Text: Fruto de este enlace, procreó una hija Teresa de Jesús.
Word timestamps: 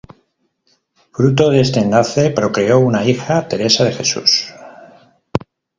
Fruto 1.11 1.51
de 1.51 1.59
este 1.61 1.79
enlace, 1.81 2.31
procreó 2.31 2.79
una 2.79 3.05
hija 3.05 3.47
Teresa 3.47 3.83
de 3.83 3.91
Jesús. 3.91 4.51